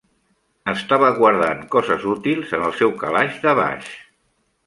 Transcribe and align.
Estava 0.71 1.09
guardant 1.17 1.59
coses 1.75 2.07
útils 2.13 2.55
en 2.59 2.65
el 2.69 2.75
seu 2.79 2.95
calaix 3.05 3.39
de 3.47 3.57
baix. 3.63 3.93